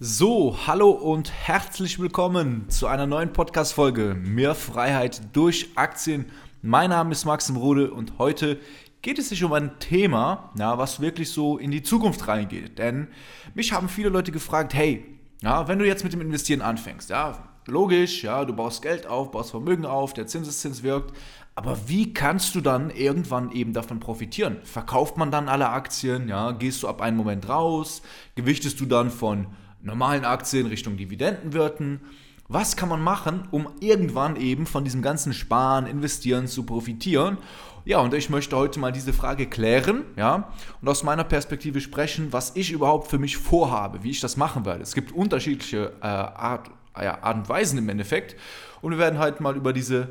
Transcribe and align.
So, 0.00 0.56
hallo 0.64 0.90
und 0.90 1.32
herzlich 1.32 1.98
willkommen 1.98 2.70
zu 2.70 2.86
einer 2.86 3.08
neuen 3.08 3.32
Podcast-Folge 3.32 4.14
Mehr 4.14 4.54
Freiheit 4.54 5.20
durch 5.32 5.70
Aktien. 5.74 6.26
Mein 6.62 6.90
Name 6.90 7.10
ist 7.10 7.24
Maxim 7.24 7.56
Rode 7.56 7.90
und 7.90 8.16
heute 8.16 8.60
geht 9.02 9.18
es 9.18 9.30
sich 9.30 9.42
um 9.42 9.52
ein 9.54 9.76
Thema, 9.80 10.52
ja, 10.56 10.78
was 10.78 11.00
wirklich 11.00 11.32
so 11.32 11.58
in 11.58 11.72
die 11.72 11.82
Zukunft 11.82 12.28
reingeht. 12.28 12.78
Denn 12.78 13.08
mich 13.54 13.72
haben 13.72 13.88
viele 13.88 14.10
Leute 14.10 14.30
gefragt, 14.30 14.72
hey, 14.72 15.04
ja, 15.42 15.66
wenn 15.66 15.80
du 15.80 15.84
jetzt 15.84 16.04
mit 16.04 16.12
dem 16.12 16.20
Investieren 16.20 16.62
anfängst, 16.62 17.10
ja, 17.10 17.36
logisch, 17.66 18.22
ja, 18.22 18.44
du 18.44 18.54
baust 18.54 18.82
Geld 18.82 19.08
auf, 19.08 19.32
baust 19.32 19.50
Vermögen 19.50 19.84
auf, 19.84 20.14
der 20.14 20.28
Zinseszins 20.28 20.84
wirkt, 20.84 21.12
aber 21.56 21.76
wie 21.88 22.14
kannst 22.14 22.54
du 22.54 22.60
dann 22.60 22.90
irgendwann 22.90 23.50
eben 23.50 23.72
davon 23.72 23.98
profitieren? 23.98 24.58
Verkauft 24.62 25.16
man 25.16 25.32
dann 25.32 25.48
alle 25.48 25.70
Aktien, 25.70 26.28
ja, 26.28 26.52
gehst 26.52 26.84
du 26.84 26.88
ab 26.88 27.02
einem 27.02 27.16
Moment 27.16 27.48
raus, 27.48 28.00
gewichtest 28.36 28.78
du 28.78 28.86
dann 28.86 29.10
von 29.10 29.48
normalen 29.80 30.24
Aktien 30.24 30.66
Richtung 30.66 30.96
Dividendenwirten. 30.96 32.00
Was 32.48 32.76
kann 32.76 32.88
man 32.88 33.02
machen, 33.02 33.46
um 33.50 33.68
irgendwann 33.80 34.36
eben 34.36 34.64
von 34.64 34.82
diesem 34.82 35.02
ganzen 35.02 35.34
Sparen, 35.34 35.86
Investieren 35.86 36.46
zu 36.46 36.64
profitieren? 36.64 37.36
Ja, 37.84 38.00
und 38.00 38.14
ich 38.14 38.30
möchte 38.30 38.56
heute 38.56 38.80
mal 38.80 38.92
diese 38.92 39.12
Frage 39.12 39.46
klären, 39.46 40.04
ja, 40.16 40.52
und 40.80 40.88
aus 40.88 41.02
meiner 41.02 41.24
Perspektive 41.24 41.80
sprechen, 41.80 42.32
was 42.32 42.56
ich 42.56 42.70
überhaupt 42.70 43.08
für 43.08 43.18
mich 43.18 43.36
vorhabe, 43.36 44.02
wie 44.02 44.10
ich 44.10 44.20
das 44.20 44.36
machen 44.36 44.64
werde. 44.64 44.82
Es 44.82 44.94
gibt 44.94 45.12
unterschiedliche 45.12 45.92
äh, 46.00 46.06
Art, 46.06 46.70
ja, 46.96 47.22
Art 47.22 47.36
und 47.36 47.48
Weisen 47.48 47.78
im 47.78 47.88
Endeffekt. 47.88 48.36
Und 48.80 48.92
wir 48.92 48.98
werden 48.98 49.18
halt 49.18 49.40
mal 49.40 49.56
über 49.56 49.72
diese, 49.72 50.08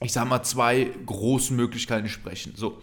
ich 0.00 0.12
sag 0.12 0.28
mal, 0.28 0.42
zwei 0.42 0.90
großen 1.06 1.56
Möglichkeiten 1.56 2.08
sprechen. 2.08 2.54
So, 2.56 2.80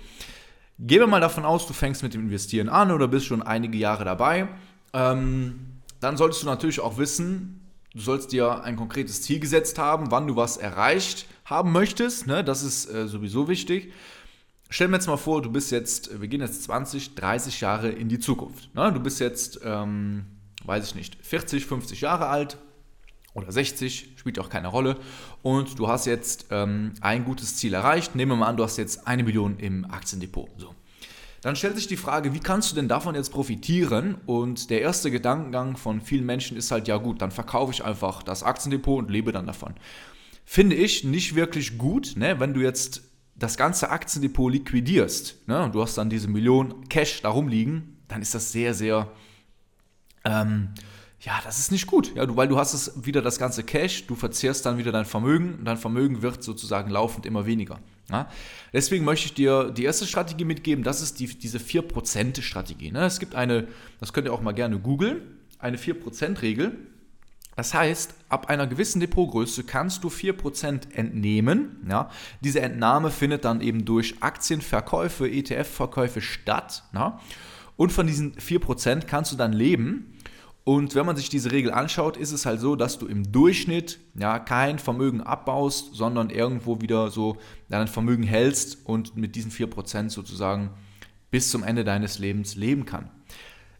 gehen 0.80 1.00
wir 1.00 1.08
mal 1.08 1.22
davon 1.22 1.46
aus, 1.46 1.68
du 1.68 1.74
fängst 1.74 2.04
mit 2.04 2.14
dem 2.14 2.22
Investieren 2.22 2.70
an 2.70 2.92
oder 2.92 3.08
bist 3.08 3.26
schon 3.26 3.42
einige 3.42 3.78
Jahre 3.78 4.06
dabei. 4.06 4.48
Ähm, 4.94 5.81
dann 6.02 6.18
solltest 6.18 6.42
du 6.42 6.48
natürlich 6.48 6.82
auch 6.82 6.98
wissen, 6.98 7.62
du 7.94 8.02
sollst 8.02 8.32
dir 8.32 8.64
ein 8.64 8.76
konkretes 8.76 9.22
Ziel 9.22 9.40
gesetzt 9.40 9.78
haben, 9.78 10.12
wann 10.12 10.28
du 10.28 10.36
was 10.36 10.58
erreicht 10.58 11.28
haben 11.46 11.72
möchtest. 11.72 12.28
Ne? 12.28 12.44
Das 12.44 12.64
ist 12.64 12.92
äh, 12.92 13.08
sowieso 13.08 13.48
wichtig. 13.48 13.94
Stell 14.70 14.88
mir 14.88 14.96
jetzt 14.96 15.08
mal 15.08 15.18
vor, 15.18 15.42
du 15.42 15.52
bist 15.52 15.72
jetzt, 15.72 16.22
wir 16.22 16.28
gehen 16.28 16.42
jetzt 16.42 16.64
20, 16.64 17.16
30 17.16 17.62
Jahre 17.62 17.90
in 17.90 18.10
die 18.10 18.20
Zukunft. 18.20 18.74
Ne? 18.74 18.92
Du 18.92 19.00
bist 19.00 19.20
jetzt, 19.20 19.60
ähm, 19.64 20.26
weiß 20.66 20.88
ich 20.88 20.96
nicht, 20.96 21.18
40, 21.24 21.66
50 21.66 22.02
Jahre 22.02 22.28
alt 22.28 22.58
oder 23.34 23.52
60, 23.52 24.14
spielt 24.16 24.40
auch 24.40 24.50
keine 24.50 24.70
Rolle. 24.70 24.98
Und 25.42 25.78
du 25.78 25.88
hast 25.88 26.06
jetzt 26.06 26.48
ähm, 26.50 26.94
ein 27.02 27.26
gutes 27.26 27.58
Ziel 27.58 27.74
erreicht. 27.74 28.16
Nehmen 28.16 28.32
wir 28.32 28.38
mal 28.38 28.48
an, 28.48 28.58
du 28.58 28.64
hast 28.64 28.78
jetzt 28.78 29.08
eine 29.08 29.24
Million 29.24 29.58
im 29.60 29.86
Aktiendepot. 29.86 30.50
So. 30.58 30.74
Dann 31.42 31.56
stellt 31.56 31.76
sich 31.76 31.88
die 31.88 31.98
Frage, 31.98 32.34
wie 32.34 32.40
kannst 32.40 32.72
du 32.72 32.76
denn 32.76 32.88
davon 32.88 33.16
jetzt 33.16 33.32
profitieren? 33.32 34.16
Und 34.26 34.70
der 34.70 34.82
erste 34.82 35.10
Gedankengang 35.10 35.76
von 35.76 36.00
vielen 36.00 36.26
Menschen 36.26 36.56
ist 36.56 36.72
halt, 36.72 36.88
ja 36.88 36.98
gut, 36.98 37.22
dann 37.22 37.32
verkaufe 37.32 37.72
ich 37.72 37.84
einfach 37.84 38.22
das 38.22 38.44
Aktiendepot 38.44 39.06
und 39.06 39.12
lebe 39.12 39.32
dann 39.32 39.48
davon. 39.48 39.74
Finde 40.46 40.76
ich 40.76 41.04
nicht 41.04 41.36
wirklich 41.36 41.78
gut, 41.78 42.14
ne? 42.16 42.40
wenn 42.40 42.54
du 42.54 42.62
jetzt 42.62 43.04
das 43.36 43.58
ganze 43.58 43.90
Aktiendepot 43.90 44.52
liquidierst 44.52 45.48
ne? 45.48 45.64
und 45.64 45.74
du 45.74 45.82
hast 45.82 45.98
dann 45.98 46.10
diese 46.10 46.28
Million 46.28 46.88
Cash 46.90 47.22
darum 47.22 47.48
liegen, 47.48 47.98
dann 48.08 48.22
ist 48.22 48.36
das 48.36 48.52
sehr, 48.52 48.74
sehr 48.76 49.12
ähm, 50.24 50.70
ja, 51.22 51.40
das 51.44 51.60
ist 51.60 51.72
nicht 51.72 51.86
gut, 51.86 52.16
ja, 52.16 52.26
du, 52.26 52.36
weil 52.36 52.48
du 52.48 52.58
hast 52.58 52.74
es 52.74 53.06
wieder 53.06 53.22
das 53.22 53.38
ganze 53.38 53.64
Cash, 53.64 54.08
du 54.08 54.16
verzehrst 54.16 54.66
dann 54.66 54.78
wieder 54.78 54.92
dein 54.92 55.06
Vermögen 55.06 55.56
und 55.56 55.66
dein 55.66 55.78
Vermögen 55.78 56.22
wird 56.24 56.44
sozusagen 56.44 56.90
laufend 56.90 57.26
immer 57.26 57.46
weniger. 57.46 57.80
Ja? 58.12 58.30
Deswegen 58.74 59.06
möchte 59.06 59.28
ich 59.28 59.34
dir 59.34 59.72
die 59.72 59.84
erste 59.84 60.06
Strategie 60.06 60.46
mitgeben, 60.46 60.84
das 60.84 61.02
ist 61.02 61.20
die, 61.20 61.28
diese 61.28 61.58
4%-Strategie. 61.58 62.92
Ne? 62.92 63.06
Es 63.06 63.20
gibt 63.20 63.36
eine, 63.36 63.68
das 64.00 64.14
könnt 64.14 64.28
ihr 64.28 64.34
auch 64.34 64.42
mal 64.42 64.54
gerne 64.54 64.80
googeln, 64.80 65.22
eine 65.60 65.78
4%-Regel. 65.78 66.78
Das 67.56 67.74
heißt, 67.74 68.16
ab 68.30 68.50
einer 68.50 68.66
gewissen 68.66 69.00
Depotgröße 69.02 69.64
kannst 69.64 70.04
du 70.04 70.08
4% 70.08 70.94
entnehmen. 70.94 71.86
Ja? 71.90 72.10
Diese 72.42 72.62
Entnahme 72.62 73.12
findet 73.12 73.46
dann 73.46 73.62
eben 73.62 73.86
durch 73.86 74.16
Aktienverkäufe, 74.22 75.28
ETF-Verkäufe 75.30 76.22
statt. 76.22 76.84
Ja? 76.94 77.20
Und 77.76 77.92
von 77.92 78.08
diesen 78.08 78.36
4% 78.36 79.06
kannst 79.06 79.32
du 79.32 79.36
dann 79.36 79.54
leben. 79.54 80.14
Und 80.64 80.94
wenn 80.94 81.06
man 81.06 81.16
sich 81.16 81.30
diese 81.30 81.52
Regel 81.52 81.72
anschaut, 81.72 82.18
ist 82.18 82.32
es 82.32 82.46
halt 82.46 82.60
so, 82.60 82.76
dass 82.76 83.00
du 83.00 83.08
im 83.08 83.32
Durchschnitt 83.32 84.00
ja 84.14 84.38
kein 84.38 84.78
Vermögen 84.78 85.22
abbaust, 85.22 85.96
sondern 85.96 86.30
irgendwo 86.30 86.82
wieder 86.82 87.10
so 87.10 87.38
dein 87.70 87.88
Vermögen 87.88 88.24
hältst 88.24 88.86
und 88.86 89.18
mit 89.18 89.36
diesen 89.36 89.52
4% 89.52 90.10
sozusagen 90.10 90.70
bis 91.32 91.50
zum 91.50 91.64
Ende 91.64 91.84
deines 91.84 92.20
Lebens 92.20 92.56
leben 92.56 92.86
kann. 92.86 93.10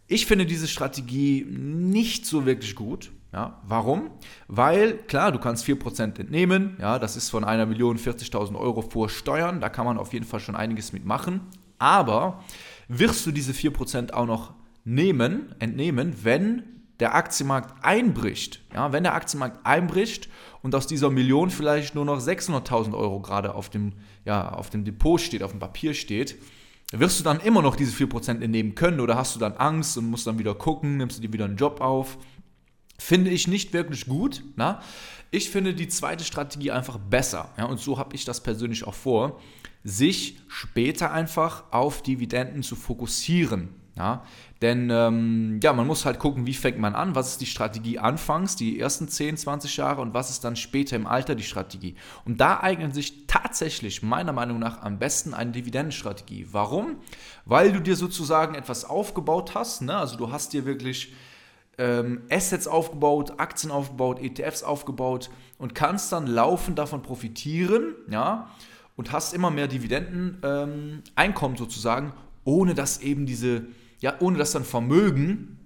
Ich 0.08 0.26
finde 0.26 0.46
diese 0.46 0.68
Strategie 0.68 1.46
nicht 1.48 2.26
so 2.26 2.46
wirklich 2.46 2.76
gut. 2.76 3.12
Ja, 3.34 3.62
warum? 3.66 4.12
Weil, 4.50 4.98
klar, 4.98 5.32
du 5.32 5.40
kannst 5.40 5.66
4% 5.66 6.20
entnehmen, 6.20 6.76
ja, 6.82 7.00
das 7.00 7.16
ist 7.16 7.30
von 7.30 7.46
einer 7.46 7.66
Million 7.66 7.98
40.000 7.98 8.60
Euro 8.60 8.82
vor 8.82 9.08
Steuern, 9.08 9.62
da 9.62 9.70
kann 9.70 9.86
man 9.86 9.98
auf 9.98 10.12
jeden 10.12 10.26
Fall 10.26 10.42
schon 10.42 10.58
einiges 10.58 10.92
mitmachen, 10.92 11.40
aber 11.78 12.44
wirst 12.90 13.26
du 13.26 13.32
diese 13.32 13.54
4% 13.54 14.12
auch 14.12 14.26
noch 14.26 14.54
nehmen, 14.84 15.56
entnehmen, 15.60 16.16
wenn 16.24 16.64
der 17.00 17.16
Aktienmarkt 17.16 17.84
einbricht. 17.84 18.62
Ja, 18.74 18.94
wenn 18.94 19.04
der 19.04 19.16
Aktienmarkt 19.16 19.66
einbricht 19.66 20.30
und 20.62 20.76
aus 20.76 20.86
dieser 20.86 21.10
Million 21.10 21.50
vielleicht 21.50 21.96
nur 21.96 22.06
noch 22.06 22.20
600.000 22.20 22.94
Euro 22.94 23.20
gerade 23.20 23.56
auf 23.56 23.70
dem, 23.70 23.94
ja, 24.24 24.54
auf 24.54 24.70
dem 24.70 24.86
Depot 24.86 25.20
steht, 25.20 25.42
auf 25.42 25.52
dem 25.52 25.60
Papier 25.60 25.96
steht, 25.96 26.38
wirst 26.92 27.20
du 27.20 27.24
dann 27.24 27.40
immer 27.40 27.62
noch 27.62 27.76
diese 27.76 27.92
4% 27.92 28.42
entnehmen 28.42 28.76
können 28.76 29.00
oder 29.00 29.16
hast 29.16 29.36
du 29.36 29.40
dann 29.40 29.54
Angst 29.54 29.98
und 29.98 30.06
musst 30.06 30.28
dann 30.28 30.38
wieder 30.38 30.54
gucken, 30.54 30.98
nimmst 30.98 31.18
du 31.18 31.22
dir 31.22 31.34
wieder 31.34 31.46
einen 31.46 31.58
Job 31.58 31.82
auf? 31.82 32.18
Finde 33.00 33.32
ich 33.32 33.48
nicht 33.48 33.74
wirklich 33.74 34.06
gut. 34.06 34.44
Na? 34.56 34.80
Ich 35.32 35.50
finde 35.50 35.74
die 35.74 35.88
zweite 35.88 36.24
Strategie 36.24 36.70
einfach 36.70 37.00
besser. 37.00 37.50
Ja, 37.58 37.66
und 37.66 37.80
so 37.80 37.98
habe 37.98 38.16
ich 38.16 38.26
das 38.26 38.44
persönlich 38.44 38.86
auch 38.86 38.94
vor, 38.94 39.40
sich 39.84 40.38
später 40.48 41.12
einfach 41.12 41.64
auf 41.72 42.04
Dividenden 42.04 42.62
zu 42.62 42.76
fokussieren. 42.76 43.81
Ja, 43.98 44.24
denn 44.62 44.90
ähm, 44.90 45.60
ja, 45.62 45.74
man 45.74 45.86
muss 45.86 46.06
halt 46.06 46.18
gucken, 46.18 46.46
wie 46.48 46.54
fängt 46.54 46.80
man 46.80 46.96
an, 46.96 47.14
was 47.14 47.32
ist 47.32 47.42
die 47.42 47.46
Strategie 47.46 48.00
anfangs, 48.00 48.56
die 48.56 48.80
ersten 48.80 49.10
10, 49.10 49.36
20 49.36 49.76
Jahre 49.76 50.02
und 50.02 50.14
was 50.14 50.30
ist 50.30 50.46
dann 50.46 50.56
später 50.56 50.96
im 50.96 51.08
Alter 51.08 51.36
die 51.36 51.44
Strategie. 51.44 51.96
Und 52.24 52.40
da 52.40 52.62
eignet 52.62 52.94
sich 52.94 53.28
tatsächlich 53.28 54.02
meiner 54.02 54.32
Meinung 54.32 54.60
nach 54.60 54.82
am 54.82 54.98
besten 54.98 55.34
eine 55.34 55.52
Dividendenstrategie. 55.52 56.48
Warum? 56.52 56.98
Weil 57.46 57.74
du 57.74 57.82
dir 57.82 57.98
sozusagen 57.98 58.56
etwas 58.56 58.86
aufgebaut 58.86 59.56
hast, 59.56 59.82
ne? 59.82 59.98
also 59.98 60.16
du 60.16 60.32
hast 60.32 60.54
dir 60.54 60.66
wirklich 60.66 61.14
ähm, 61.78 62.22
Assets 62.30 62.68
aufgebaut, 62.68 63.34
Aktien 63.38 63.72
aufgebaut, 63.72 64.22
ETFs 64.22 64.64
aufgebaut 64.64 65.30
und 65.58 65.76
kannst 65.76 66.12
dann 66.14 66.28
laufend 66.28 66.80
davon 66.80 67.02
profitieren, 67.02 67.96
ja, 68.10 68.50
und 68.96 69.12
hast 69.12 69.34
immer 69.34 69.50
mehr 69.50 69.68
Dividendeneinkommen 69.68 71.58
ähm, 71.58 71.58
sozusagen, 71.58 72.14
ohne 72.44 72.76
dass 72.76 73.02
eben 73.02 73.26
diese 73.26 73.66
ja, 74.02 74.16
ohne 74.20 74.38
dass 74.38 74.52
dann 74.52 74.66
Vermögen 74.66 75.60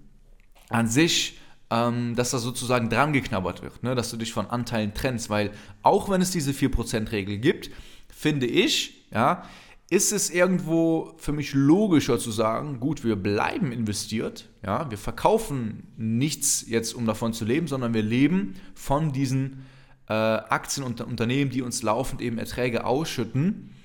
an 0.70 0.88
sich, 0.88 1.40
ähm, 1.72 2.16
dass 2.16 2.32
da 2.32 2.38
sozusagen 2.38 2.90
dran 2.90 3.14
geknabbert 3.14 3.64
wird, 3.64 3.82
ne? 3.82 3.96
dass 3.96 4.12
du 4.12 4.18
dich 4.18 4.34
von 4.34 4.46
Anteilen 4.48 4.94
trennst, 4.94 5.30
weil 5.30 5.52
auch 5.82 6.10
wenn 6.10 6.22
es 6.22 6.32
diese 6.32 6.52
4%-Regel 6.52 7.38
gibt, 7.38 7.72
finde 8.08 8.46
ich, 8.46 9.06
ja, 9.12 9.44
ist 9.90 10.12
es 10.12 10.32
irgendwo 10.32 11.14
für 11.18 11.32
mich 11.32 11.54
logischer 11.54 12.18
zu 12.18 12.32
sagen, 12.32 12.80
gut, 12.80 13.04
wir 13.04 13.16
bleiben 13.16 13.72
investiert, 13.72 14.50
ja, 14.64 14.90
wir 14.90 14.98
verkaufen 14.98 15.88
nichts 15.96 16.66
jetzt, 16.68 16.94
um 16.94 17.06
davon 17.06 17.34
zu 17.34 17.46
leben, 17.46 17.68
sondern 17.68 17.94
wir 17.94 18.02
leben 18.02 18.56
von 18.74 19.12
diesen 19.12 19.66
äh, 20.08 20.14
Aktien 20.14 20.86
und 20.86 21.02
Unternehmen, 21.02 21.52
die 21.52 21.62
uns 21.62 21.84
laufend 21.84 22.22
eben 22.22 22.40
Erträge 22.40 22.86
ausschütten 22.86 23.76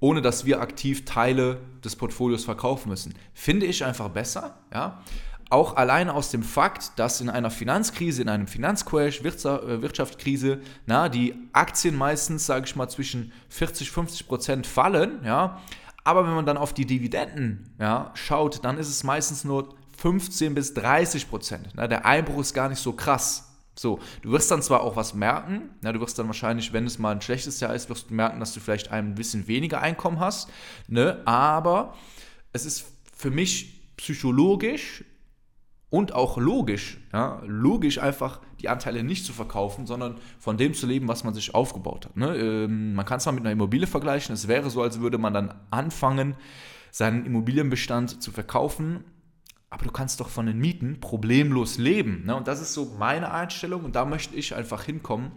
ohne 0.00 0.22
dass 0.22 0.44
wir 0.44 0.60
aktiv 0.60 1.04
Teile 1.04 1.60
des 1.84 1.96
Portfolios 1.96 2.44
verkaufen 2.44 2.88
müssen. 2.88 3.14
Finde 3.34 3.66
ich 3.66 3.84
einfach 3.84 4.08
besser. 4.08 4.58
Ja? 4.72 5.02
Auch 5.50 5.76
alleine 5.76 6.14
aus 6.14 6.30
dem 6.30 6.42
Fakt, 6.42 6.98
dass 6.98 7.20
in 7.20 7.30
einer 7.30 7.50
Finanzkrise, 7.50 8.22
in 8.22 8.28
einem 8.28 8.46
Finanzcrash, 8.46 9.20
äh, 9.20 9.82
Wirtschaftskrise, 9.82 10.60
na, 10.86 11.08
die 11.08 11.34
Aktien 11.52 11.96
meistens, 11.96 12.46
sage 12.46 12.66
ich 12.66 12.76
mal, 12.76 12.88
zwischen 12.88 13.32
40, 13.48 13.90
50 13.90 14.28
Prozent 14.28 14.66
fallen. 14.66 15.24
Ja? 15.24 15.60
Aber 16.04 16.26
wenn 16.26 16.34
man 16.34 16.46
dann 16.46 16.58
auf 16.58 16.74
die 16.74 16.86
Dividenden 16.86 17.70
ja, 17.78 18.10
schaut, 18.14 18.64
dann 18.64 18.78
ist 18.78 18.88
es 18.88 19.04
meistens 19.04 19.44
nur 19.44 19.74
15 19.96 20.54
bis 20.54 20.74
30 20.74 21.28
Prozent. 21.28 21.68
Der 21.76 22.06
Einbruch 22.06 22.40
ist 22.40 22.54
gar 22.54 22.68
nicht 22.68 22.80
so 22.80 22.92
krass. 22.92 23.47
So, 23.78 24.00
du 24.22 24.32
wirst 24.32 24.50
dann 24.50 24.62
zwar 24.62 24.82
auch 24.82 24.96
was 24.96 25.14
merken, 25.14 25.70
ja, 25.84 25.92
du 25.92 26.00
wirst 26.00 26.18
dann 26.18 26.26
wahrscheinlich, 26.26 26.72
wenn 26.72 26.86
es 26.86 26.98
mal 26.98 27.12
ein 27.12 27.20
schlechtes 27.20 27.60
Jahr 27.60 27.74
ist, 27.74 27.88
wirst 27.88 28.10
du 28.10 28.14
merken, 28.14 28.40
dass 28.40 28.52
du 28.52 28.60
vielleicht 28.60 28.90
ein 28.90 29.14
bisschen 29.14 29.46
weniger 29.46 29.80
Einkommen 29.80 30.18
hast, 30.18 30.50
ne? 30.88 31.22
aber 31.24 31.94
es 32.52 32.66
ist 32.66 32.86
für 33.16 33.30
mich 33.30 33.94
psychologisch 33.96 35.04
und 35.90 36.12
auch 36.12 36.38
logisch, 36.38 36.98
ja, 37.12 37.40
logisch 37.46 37.98
einfach 37.98 38.40
die 38.60 38.68
Anteile 38.68 39.04
nicht 39.04 39.24
zu 39.24 39.32
verkaufen, 39.32 39.86
sondern 39.86 40.18
von 40.38 40.56
dem 40.56 40.74
zu 40.74 40.86
leben, 40.86 41.08
was 41.08 41.24
man 41.24 41.32
sich 41.32 41.54
aufgebaut 41.54 42.06
hat. 42.06 42.16
Ne? 42.16 42.36
Ähm, 42.36 42.94
man 42.94 43.06
kann 43.06 43.18
es 43.18 43.26
mal 43.26 43.32
mit 43.32 43.42
einer 43.42 43.52
Immobilie 43.52 43.86
vergleichen, 43.86 44.34
es 44.34 44.48
wäre 44.48 44.70
so, 44.70 44.82
als 44.82 45.00
würde 45.00 45.18
man 45.18 45.32
dann 45.32 45.54
anfangen, 45.70 46.34
seinen 46.90 47.24
Immobilienbestand 47.26 48.22
zu 48.22 48.32
verkaufen 48.32 49.04
aber 49.70 49.84
du 49.84 49.90
kannst 49.90 50.20
doch 50.20 50.28
von 50.28 50.46
den 50.46 50.58
Mieten 50.58 51.00
problemlos 51.00 51.78
leben. 51.78 52.24
Ne? 52.24 52.34
Und 52.34 52.48
das 52.48 52.60
ist 52.60 52.72
so 52.72 52.94
meine 52.98 53.32
Einstellung 53.32 53.84
und 53.84 53.96
da 53.96 54.04
möchte 54.04 54.34
ich 54.34 54.54
einfach 54.54 54.84
hinkommen, 54.84 55.32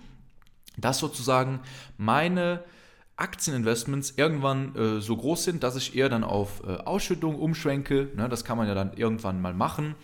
dass 0.77 0.99
sozusagen 0.99 1.59
meine 1.97 2.63
Aktieninvestments 3.17 4.13
irgendwann 4.15 4.75
äh, 4.75 5.01
so 5.01 5.17
groß 5.17 5.43
sind, 5.43 5.63
dass 5.63 5.75
ich 5.75 5.95
eher 5.95 6.09
dann 6.09 6.23
auf 6.23 6.63
äh, 6.63 6.77
Ausschüttung 6.77 7.35
umschwenke. 7.35 8.09
Ne? 8.15 8.29
Das 8.29 8.45
kann 8.45 8.57
man 8.57 8.67
ja 8.67 8.73
dann 8.73 8.93
irgendwann 8.93 9.41
mal 9.41 9.53
machen. 9.53 9.95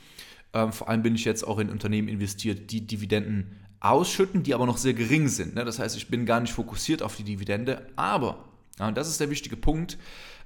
Ähm, 0.53 0.71
vor 0.71 0.89
allem 0.89 1.03
bin 1.03 1.15
ich 1.15 1.25
jetzt 1.25 1.47
auch 1.47 1.59
in 1.59 1.69
Unternehmen 1.69 2.09
investiert, 2.09 2.71
die 2.71 2.85
Dividenden 2.85 3.55
ausschütten, 3.79 4.43
die 4.43 4.53
aber 4.53 4.65
noch 4.65 4.77
sehr 4.77 4.93
gering 4.93 5.29
sind. 5.29 5.55
Ne? 5.55 5.63
Das 5.63 5.79
heißt, 5.79 5.95
ich 5.95 6.09
bin 6.09 6.25
gar 6.25 6.39
nicht 6.39 6.53
fokussiert 6.53 7.01
auf 7.01 7.15
die 7.15 7.23
Dividende, 7.23 7.87
aber, 7.95 8.45
ja, 8.79 8.87
und 8.87 8.97
das 8.97 9.07
ist 9.07 9.19
der 9.19 9.29
wichtige 9.29 9.55
Punkt, 9.55 9.97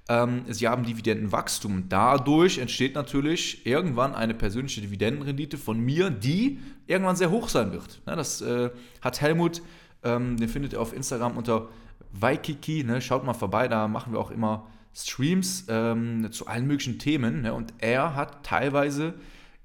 ähm, 0.09 0.43
sie 0.47 0.67
haben 0.67 0.83
Dividendenwachstum. 0.83 1.89
Dadurch 1.89 2.57
entsteht 2.57 2.95
natürlich 2.95 3.65
irgendwann 3.65 4.15
eine 4.15 4.33
persönliche 4.33 4.81
Dividendenrendite 4.81 5.57
von 5.57 5.79
mir, 5.79 6.09
die 6.09 6.59
irgendwann 6.87 7.15
sehr 7.15 7.31
hoch 7.31 7.49
sein 7.49 7.71
wird. 7.71 8.01
Ne? 8.05 8.15
Das 8.15 8.41
äh, 8.41 8.69
hat 9.01 9.21
Helmut, 9.21 9.61
ähm, 10.03 10.37
den 10.37 10.49
findet 10.49 10.73
ihr 10.73 10.81
auf 10.81 10.93
Instagram 10.93 11.37
unter 11.37 11.69
Waikiki, 12.11 12.83
ne? 12.83 13.01
schaut 13.01 13.23
mal 13.23 13.33
vorbei, 13.33 13.67
da 13.67 13.87
machen 13.87 14.13
wir 14.13 14.19
auch 14.19 14.31
immer 14.31 14.67
Streams 14.93 15.65
ähm, 15.69 16.31
zu 16.31 16.47
allen 16.47 16.67
möglichen 16.67 16.99
Themen. 16.99 17.43
Ne? 17.43 17.53
Und 17.53 17.73
er 17.77 18.15
hat 18.15 18.43
teilweise 18.45 19.13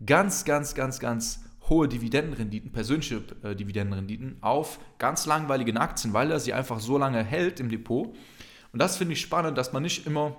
ganz, 0.05 0.45
ganz, 0.45 0.75
ganz, 0.75 1.01
ganz 1.01 1.43
hohe 1.69 1.89
Dividendenrenditen, 1.89 2.71
persönliche 2.71 3.23
äh, 3.43 3.57
Dividendenrenditen 3.57 4.37
auf 4.41 4.79
ganz 4.99 5.27
langweilige 5.27 5.79
Aktien, 5.81 6.13
weil 6.13 6.31
er 6.31 6.39
sie 6.39 6.53
einfach 6.53 6.79
so 6.81 6.99
lange 6.99 7.25
hält 7.25 7.59
im 7.61 7.69
Depot. 7.69 8.15
Und 8.73 8.81
das 8.81 8.97
finde 8.97 9.15
ich 9.15 9.21
spannend, 9.21 9.57
dass 9.59 9.73
man 9.73 9.83
nicht 9.83 10.07
immer 10.07 10.37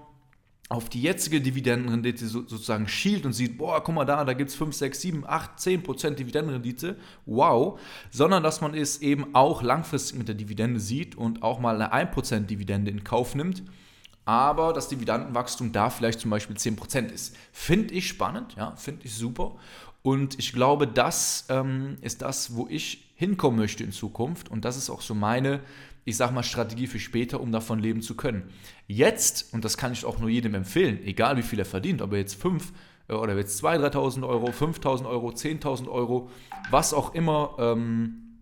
auf 0.69 0.89
die 0.89 1.01
jetzige 1.01 1.39
Dividendenrendite 1.39 2.27
sozusagen 2.27 2.89
schielt 2.89 3.25
und 3.25 3.31
sieht, 3.31 3.57
boah, 3.57 3.81
guck 3.81 3.95
mal 3.95 4.03
da, 4.03 4.25
da 4.25 4.33
gibt 4.33 4.50
es 4.50 4.56
5, 4.57 4.75
6, 4.75 5.01
7, 5.01 5.24
8, 5.25 5.59
10 5.59 5.83
Prozent 5.83 6.19
Dividendenrendite, 6.19 6.97
wow, 7.25 7.79
sondern 8.12 8.44
dass 8.44 8.59
man 8.59 8.74
es 8.74 9.01
eben 9.01 9.33
auch 9.33 9.62
langfristig 9.62 10.18
mit 10.18 10.27
der 10.27 10.35
Dividende 10.35 10.81
sieht 10.81 11.15
und 11.15 11.41
auch 11.41 11.59
mal 11.59 11.75
eine 11.75 11.94
1 11.94 12.12
Prozent 12.12 12.50
Dividende 12.50 12.91
in 12.91 13.06
Kauf 13.06 13.33
nimmt, 13.33 13.63
aber 14.25 14.74
das 14.74 14.89
Dividendenwachstum 14.89 15.71
da 15.71 15.89
vielleicht 15.89 16.19
zum 16.19 16.31
Beispiel 16.31 16.57
10 16.57 16.75
Prozent 16.75 17.12
ist. 17.13 17.38
Finde 17.53 17.94
ich 17.94 18.09
spannend, 18.09 18.56
ja, 18.57 18.75
finde 18.75 19.06
ich 19.06 19.15
super. 19.15 19.56
Und 20.01 20.38
ich 20.38 20.51
glaube, 20.51 20.85
das 20.85 21.45
ähm, 21.50 21.97
ist 22.01 22.21
das, 22.21 22.56
wo 22.56 22.68
ich 22.69 23.12
hinkommen 23.15 23.57
möchte 23.57 23.83
in 23.83 23.91
Zukunft. 23.91 24.50
Und 24.50 24.63
das 24.63 24.77
ist 24.77 24.89
auch 24.89 25.01
so 25.01 25.15
meine 25.15 25.62
ich 26.07 26.15
sag 26.15 26.31
mal, 26.31 26.42
Strategie 26.42 26.88
für 26.88 27.00
später, 27.00 27.42
um 27.42 27.51
davon 27.51 27.80
leben 27.80 28.01
zu 28.01 28.15
können. 28.15 28.50
Jetzt, 28.88 29.54
und 29.54 29.65
das 29.65 29.75
kann 29.75 29.92
ich 29.92 30.06
auch 30.06 30.19
nur 30.19 30.30
jedem 30.30 30.56
empfehlen, 30.56 31.04
egal 31.04 31.36
wie 31.36 31.42
viel 31.42 31.59
er 31.59 31.65
verdient, 31.65 32.01
ob 32.01 32.13
er 32.13 32.19
jetzt 32.19 32.42
5 32.42 32.71
äh, 33.09 33.13
oder 33.13 33.36
jetzt 33.36 33.62
2.000, 33.62 33.92
3.000 33.92 34.25
Euro, 34.25 34.48
5.000 34.48 35.06
Euro, 35.06 35.30
10.000 35.31 35.89
Euro, 35.89 36.30
was 36.71 36.94
auch 36.94 37.13
immer 37.13 37.57
ähm, 37.59 38.39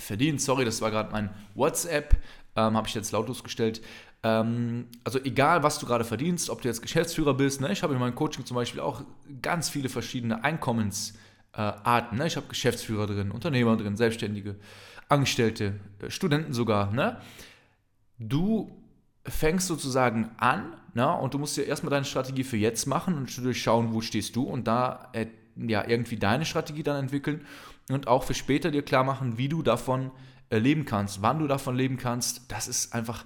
verdient. 0.00 0.40
Sorry, 0.40 0.64
das 0.64 0.80
war 0.82 0.90
gerade 0.90 1.12
mein 1.12 1.30
WhatsApp, 1.54 2.16
ähm, 2.56 2.76
habe 2.76 2.88
ich 2.88 2.94
jetzt 2.94 3.12
lautlos 3.12 3.44
gestellt. 3.44 3.82
Ähm, 4.24 4.88
also 5.04 5.20
egal, 5.22 5.62
was 5.62 5.78
du 5.78 5.86
gerade 5.86 6.02
verdienst, 6.02 6.50
ob 6.50 6.60
du 6.60 6.66
jetzt 6.66 6.82
Geschäftsführer 6.82 7.34
bist, 7.34 7.60
ne? 7.60 7.70
ich 7.70 7.84
habe 7.84 7.94
in 7.94 8.00
meinem 8.00 8.16
Coaching 8.16 8.44
zum 8.44 8.56
Beispiel 8.56 8.80
auch 8.80 9.02
ganz 9.42 9.68
viele 9.68 9.88
verschiedene 9.88 10.42
Einkommensarten. 10.42 11.29
Äh, 11.54 11.72
ne? 12.12 12.26
Ich 12.26 12.36
habe 12.36 12.46
Geschäftsführer 12.48 13.06
drin, 13.06 13.30
Unternehmer 13.30 13.76
drin, 13.76 13.96
Selbstständige. 13.96 14.56
Angestellte, 15.10 15.74
äh, 16.00 16.10
Studenten 16.10 16.52
sogar, 16.52 16.92
ne? 16.92 17.20
Du 18.18 18.70
fängst 19.24 19.66
sozusagen 19.66 20.30
an, 20.38 20.72
ne? 20.94 21.12
Und 21.12 21.34
du 21.34 21.38
musst 21.38 21.56
dir 21.56 21.66
erstmal 21.66 21.90
deine 21.90 22.04
Strategie 22.04 22.44
für 22.44 22.56
jetzt 22.56 22.86
machen 22.86 23.16
und 23.16 23.36
durchschauen, 23.36 23.92
wo 23.92 24.00
stehst 24.00 24.36
du 24.36 24.44
und 24.44 24.66
da 24.66 25.10
äh, 25.12 25.26
ja 25.56 25.86
irgendwie 25.86 26.16
deine 26.16 26.44
Strategie 26.44 26.82
dann 26.82 26.96
entwickeln 26.96 27.44
und 27.90 28.06
auch 28.06 28.24
für 28.24 28.34
später 28.34 28.70
dir 28.70 28.82
klar 28.82 29.04
machen, 29.04 29.36
wie 29.36 29.48
du 29.48 29.62
davon 29.62 30.10
äh, 30.48 30.58
leben 30.58 30.84
kannst, 30.84 31.22
wann 31.22 31.40
du 31.40 31.48
davon 31.48 31.76
leben 31.76 31.96
kannst. 31.96 32.50
Das 32.52 32.68
ist 32.68 32.94
einfach 32.94 33.24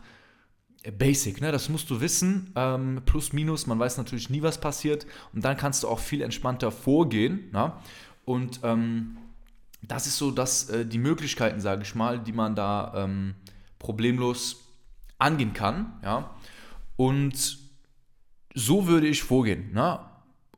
äh, 0.83 0.91
basic, 0.91 1.43
ne? 1.43 1.53
Das 1.53 1.69
musst 1.69 1.91
du 1.91 2.01
wissen, 2.01 2.51
ähm, 2.57 3.03
plus 3.05 3.35
minus, 3.35 3.67
man 3.67 3.79
weiß 3.79 3.99
natürlich 3.99 4.31
nie, 4.31 4.43
was 4.43 4.59
passiert 4.59 5.07
und 5.35 5.45
dann 5.45 5.59
kannst 5.59 5.83
du 5.83 5.89
auch 5.89 5.99
viel 5.99 6.23
entspannter 6.23 6.73
vorgehen, 6.73 7.51
ne? 7.53 7.75
Und 8.25 8.61
ähm, 8.63 9.19
das 9.83 10.07
ist 10.07 10.17
so 10.17 10.31
dass 10.31 10.71
äh, 10.71 10.87
die 10.87 10.99
Möglichkeiten, 10.99 11.61
sage 11.61 11.83
ich 11.83 11.95
mal, 11.95 12.19
die 12.19 12.33
man 12.33 12.55
da 12.55 12.93
ähm, 12.97 13.35
problemlos 13.79 14.65
angehen 15.19 15.53
kann. 15.53 15.99
Ja? 16.03 16.31
Und 16.97 17.59
so 18.55 18.87
würde 18.87 19.07
ich 19.07 19.23
vorgehen. 19.23 19.73
Ne? 19.73 19.99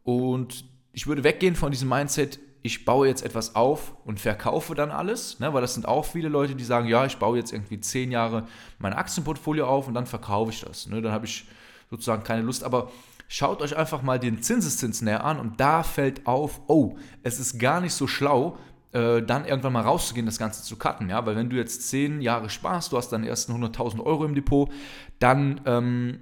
Und 0.02 0.64
ich 0.92 1.06
würde 1.06 1.24
weggehen 1.24 1.56
von 1.56 1.70
diesem 1.70 1.88
Mindset, 1.88 2.38
ich 2.62 2.84
baue 2.84 3.06
jetzt 3.06 3.22
etwas 3.22 3.54
auf 3.54 3.94
und 4.04 4.18
verkaufe 4.18 4.74
dann 4.74 4.90
alles, 4.90 5.38
ne? 5.38 5.52
weil 5.54 5.60
das 5.60 5.74
sind 5.74 5.86
auch 5.86 6.04
viele 6.04 6.28
Leute, 6.28 6.56
die 6.56 6.64
sagen, 6.64 6.88
ja, 6.88 7.06
ich 7.06 7.16
baue 7.16 7.36
jetzt 7.36 7.52
irgendwie 7.52 7.80
zehn 7.80 8.10
Jahre 8.10 8.46
mein 8.78 8.92
Aktienportfolio 8.92 9.66
auf 9.66 9.86
und 9.86 9.94
dann 9.94 10.06
verkaufe 10.06 10.50
ich 10.50 10.60
das. 10.60 10.86
Ne? 10.88 11.00
Dann 11.00 11.12
habe 11.12 11.26
ich 11.26 11.46
sozusagen 11.90 12.24
keine 12.24 12.42
Lust. 12.42 12.64
Aber 12.64 12.90
schaut 13.28 13.62
euch 13.62 13.76
einfach 13.76 14.02
mal 14.02 14.18
den 14.18 14.42
Zinseszins 14.42 15.02
näher 15.02 15.24
an 15.24 15.38
und 15.38 15.60
da 15.60 15.82
fällt 15.82 16.26
auf, 16.26 16.60
oh, 16.66 16.96
es 17.22 17.40
ist 17.40 17.58
gar 17.58 17.80
nicht 17.80 17.94
so 17.94 18.06
schlau, 18.06 18.58
äh, 18.92 19.22
dann 19.22 19.44
irgendwann 19.44 19.72
mal 19.72 19.82
rauszugehen, 19.82 20.26
das 20.26 20.38
Ganze 20.38 20.62
zu 20.62 20.76
cutten. 20.76 21.10
Ja? 21.10 21.26
Weil 21.26 21.36
wenn 21.36 21.50
du 21.50 21.56
jetzt 21.56 21.88
zehn 21.88 22.20
Jahre 22.22 22.48
sparst, 22.48 22.92
du 22.92 22.96
hast 22.96 23.10
deine 23.10 23.28
ersten 23.28 23.52
100.000 23.52 24.02
Euro 24.04 24.24
im 24.24 24.34
Depot, 24.34 24.70
dann 25.18 25.60
ähm, 25.66 26.20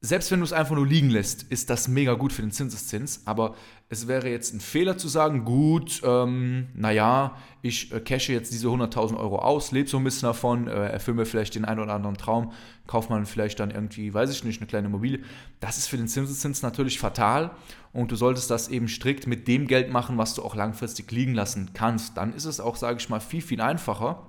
selbst 0.00 0.30
wenn 0.30 0.38
du 0.38 0.44
es 0.44 0.52
einfach 0.52 0.76
nur 0.76 0.86
liegen 0.86 1.10
lässt, 1.10 1.42
ist 1.50 1.70
das 1.70 1.88
mega 1.88 2.14
gut 2.14 2.32
für 2.32 2.42
den 2.42 2.52
Zinseszins. 2.52 3.22
Aber 3.24 3.56
es 3.88 4.06
wäre 4.06 4.30
jetzt 4.30 4.54
ein 4.54 4.60
Fehler 4.60 4.96
zu 4.96 5.08
sagen, 5.08 5.44
gut, 5.44 6.02
ähm, 6.04 6.68
naja, 6.74 7.36
ich 7.62 7.92
äh, 7.92 7.98
cashe 7.98 8.32
jetzt 8.32 8.52
diese 8.52 8.68
100.000 8.68 9.16
Euro 9.18 9.40
aus, 9.40 9.72
lebe 9.72 9.88
so 9.88 9.96
ein 9.96 10.04
bisschen 10.04 10.28
davon, 10.28 10.68
äh, 10.68 10.88
erfülle 10.90 11.16
mir 11.16 11.26
vielleicht 11.26 11.56
den 11.56 11.64
einen 11.64 11.80
oder 11.80 11.94
anderen 11.94 12.16
Traum, 12.16 12.52
kauft 12.86 13.10
man 13.10 13.26
vielleicht 13.26 13.58
dann 13.58 13.72
irgendwie, 13.72 14.14
weiß 14.14 14.30
ich 14.30 14.44
nicht, 14.44 14.60
eine 14.60 14.68
kleine 14.68 14.86
Immobilie. 14.86 15.20
Das 15.58 15.78
ist 15.78 15.88
für 15.88 15.96
den 15.96 16.06
Zinseszins 16.06 16.62
natürlich 16.62 17.00
fatal 17.00 17.50
und 17.92 18.12
du 18.12 18.16
solltest 18.16 18.52
das 18.52 18.68
eben 18.68 18.86
strikt 18.86 19.26
mit 19.26 19.48
dem 19.48 19.66
Geld 19.66 19.90
machen, 19.90 20.16
was 20.16 20.34
du 20.34 20.44
auch 20.44 20.54
langfristig 20.54 21.10
liegen 21.10 21.34
lassen 21.34 21.70
kannst. 21.74 22.16
Dann 22.16 22.34
ist 22.34 22.44
es 22.44 22.60
auch, 22.60 22.76
sage 22.76 22.98
ich 23.00 23.08
mal, 23.08 23.20
viel, 23.20 23.42
viel 23.42 23.60
einfacher. 23.60 24.28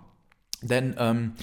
Denn 0.63 0.95
ähm, 0.98 1.33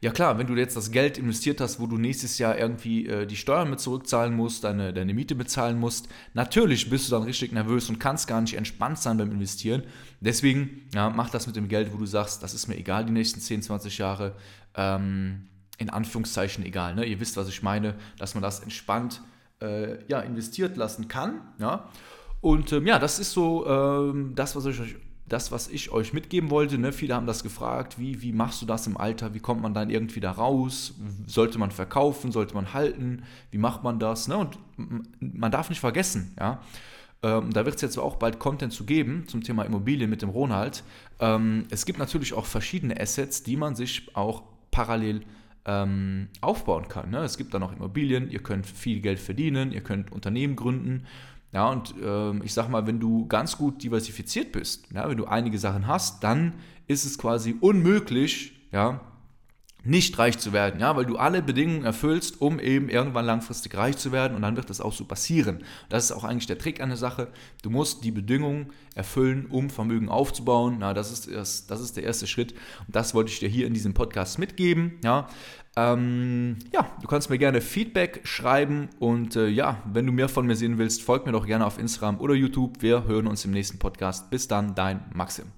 ja 0.00 0.10
klar, 0.10 0.38
wenn 0.38 0.46
du 0.46 0.54
jetzt 0.54 0.76
das 0.76 0.90
Geld 0.90 1.18
investiert 1.18 1.60
hast, 1.60 1.80
wo 1.80 1.86
du 1.86 1.98
nächstes 1.98 2.38
Jahr 2.38 2.56
irgendwie 2.56 3.06
äh, 3.06 3.26
die 3.26 3.36
Steuern 3.36 3.70
mit 3.70 3.80
zurückzahlen 3.80 4.34
musst, 4.34 4.64
deine, 4.64 4.92
deine 4.92 5.14
Miete 5.14 5.34
bezahlen 5.34 5.78
musst, 5.78 6.08
natürlich 6.34 6.88
bist 6.88 7.08
du 7.08 7.12
dann 7.12 7.24
richtig 7.24 7.52
nervös 7.52 7.88
und 7.90 7.98
kannst 7.98 8.28
gar 8.28 8.40
nicht 8.40 8.54
entspannt 8.54 8.98
sein 8.98 9.18
beim 9.18 9.32
Investieren. 9.32 9.82
Deswegen 10.20 10.88
ja, 10.94 11.10
mach 11.10 11.30
das 11.30 11.46
mit 11.46 11.56
dem 11.56 11.68
Geld, 11.68 11.92
wo 11.92 11.96
du 11.96 12.06
sagst, 12.06 12.42
das 12.42 12.54
ist 12.54 12.68
mir 12.68 12.76
egal 12.76 13.04
die 13.04 13.12
nächsten 13.12 13.40
10, 13.40 13.62
20 13.62 13.98
Jahre. 13.98 14.34
Ähm, 14.74 15.48
in 15.78 15.90
Anführungszeichen 15.90 16.64
egal. 16.66 16.94
Ne? 16.94 17.04
Ihr 17.04 17.20
wisst, 17.20 17.36
was 17.36 17.48
ich 17.48 17.62
meine, 17.62 17.94
dass 18.18 18.34
man 18.34 18.42
das 18.42 18.60
entspannt 18.60 19.22
äh, 19.62 20.04
ja, 20.08 20.20
investiert 20.20 20.76
lassen 20.76 21.08
kann. 21.08 21.40
Ja? 21.58 21.88
Und 22.40 22.72
ähm, 22.72 22.86
ja, 22.86 22.98
das 22.98 23.18
ist 23.18 23.32
so 23.32 23.66
ähm, 23.66 24.32
das, 24.34 24.54
was 24.54 24.66
ich 24.66 24.80
euch 24.80 24.96
das, 25.28 25.52
was 25.52 25.68
ich 25.68 25.90
euch 25.90 26.12
mitgeben 26.12 26.50
wollte. 26.50 26.78
Ne? 26.78 26.92
Viele 26.92 27.14
haben 27.14 27.26
das 27.26 27.42
gefragt, 27.42 27.98
wie, 27.98 28.22
wie 28.22 28.32
machst 28.32 28.62
du 28.62 28.66
das 28.66 28.86
im 28.86 28.96
Alter? 28.96 29.34
Wie 29.34 29.40
kommt 29.40 29.62
man 29.62 29.74
dann 29.74 29.90
irgendwie 29.90 30.20
da 30.20 30.32
raus? 30.32 30.94
Sollte 31.26 31.58
man 31.58 31.70
verkaufen? 31.70 32.32
Sollte 32.32 32.54
man 32.54 32.72
halten? 32.72 33.22
Wie 33.50 33.58
macht 33.58 33.84
man 33.84 33.98
das? 33.98 34.28
Ne? 34.28 34.36
Und 34.36 34.58
man 35.20 35.50
darf 35.50 35.68
nicht 35.68 35.80
vergessen, 35.80 36.34
ja. 36.38 36.60
Ähm, 37.20 37.52
da 37.52 37.64
wird 37.64 37.74
es 37.76 37.82
jetzt 37.82 37.98
auch 37.98 38.14
bald 38.14 38.38
Content 38.38 38.72
zu 38.72 38.84
geben 38.84 39.24
zum 39.26 39.42
Thema 39.42 39.64
Immobilien 39.64 40.08
mit 40.08 40.22
dem 40.22 40.28
Ronald. 40.28 40.84
Ähm, 41.18 41.64
es 41.70 41.84
gibt 41.84 41.98
natürlich 41.98 42.32
auch 42.32 42.46
verschiedene 42.46 43.00
Assets, 43.00 43.42
die 43.42 43.56
man 43.56 43.74
sich 43.74 44.14
auch 44.14 44.44
parallel 44.70 45.22
ähm, 45.64 46.28
aufbauen 46.40 46.86
kann. 46.88 47.10
Ne? 47.10 47.18
Es 47.18 47.36
gibt 47.36 47.54
dann 47.54 47.62
auch 47.62 47.72
Immobilien, 47.72 48.30
ihr 48.30 48.42
könnt 48.42 48.66
viel 48.66 49.00
Geld 49.00 49.18
verdienen, 49.18 49.72
ihr 49.72 49.80
könnt 49.80 50.12
Unternehmen 50.12 50.54
gründen. 50.54 51.06
Ja, 51.52 51.70
und 51.70 51.94
ähm, 52.02 52.42
ich 52.44 52.52
sag 52.52 52.68
mal, 52.68 52.86
wenn 52.86 53.00
du 53.00 53.26
ganz 53.26 53.56
gut 53.56 53.82
diversifiziert 53.82 54.52
bist, 54.52 54.86
ja, 54.92 55.08
wenn 55.08 55.16
du 55.16 55.24
einige 55.24 55.58
Sachen 55.58 55.86
hast, 55.86 56.22
dann 56.22 56.54
ist 56.86 57.04
es 57.04 57.16
quasi 57.18 57.56
unmöglich, 57.60 58.68
ja, 58.70 59.00
nicht 59.84 60.18
reich 60.18 60.38
zu 60.38 60.52
werden, 60.52 60.80
ja, 60.80 60.96
weil 60.96 61.06
du 61.06 61.16
alle 61.16 61.40
Bedingungen 61.40 61.84
erfüllst, 61.84 62.40
um 62.40 62.58
eben 62.58 62.88
irgendwann 62.88 63.24
langfristig 63.24 63.76
reich 63.76 63.96
zu 63.96 64.12
werden 64.12 64.34
und 64.34 64.42
dann 64.42 64.56
wird 64.56 64.70
das 64.70 64.80
auch 64.80 64.92
so 64.92 65.04
passieren. 65.04 65.62
Das 65.88 66.04
ist 66.04 66.12
auch 66.12 66.24
eigentlich 66.24 66.46
der 66.46 66.58
Trick 66.58 66.80
an 66.80 66.88
der 66.88 66.98
Sache. 66.98 67.28
Du 67.62 67.70
musst 67.70 68.04
die 68.04 68.10
Bedingungen 68.10 68.72
erfüllen, 68.94 69.46
um 69.46 69.70
Vermögen 69.70 70.08
aufzubauen. 70.08 70.78
Na, 70.80 70.94
das 70.94 71.12
ist, 71.12 71.32
das, 71.32 71.66
das 71.66 71.80
ist 71.80 71.96
der 71.96 72.04
erste 72.04 72.26
Schritt 72.26 72.52
und 72.86 72.96
das 72.96 73.14
wollte 73.14 73.30
ich 73.30 73.38
dir 73.38 73.48
hier 73.48 73.66
in 73.66 73.74
diesem 73.74 73.94
Podcast 73.94 74.38
mitgeben, 74.38 74.98
ja. 75.04 75.28
Ähm, 75.76 76.56
ja, 76.72 76.90
du 77.00 77.06
kannst 77.06 77.30
mir 77.30 77.38
gerne 77.38 77.60
Feedback 77.60 78.22
schreiben 78.24 78.88
und 78.98 79.36
äh, 79.36 79.46
ja, 79.46 79.80
wenn 79.84 80.06
du 80.06 80.12
mehr 80.12 80.28
von 80.28 80.44
mir 80.44 80.56
sehen 80.56 80.76
willst, 80.78 81.02
folg 81.02 81.24
mir 81.24 81.32
doch 81.32 81.46
gerne 81.46 81.64
auf 81.64 81.78
Instagram 81.78 82.18
oder 82.18 82.34
YouTube. 82.34 82.82
Wir 82.82 83.04
hören 83.04 83.28
uns 83.28 83.44
im 83.44 83.52
nächsten 83.52 83.78
Podcast. 83.78 84.28
Bis 84.28 84.48
dann, 84.48 84.74
dein 84.74 85.04
Maxim. 85.14 85.52